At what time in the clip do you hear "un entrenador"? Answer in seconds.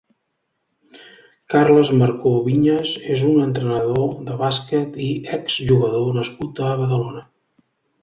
3.33-4.19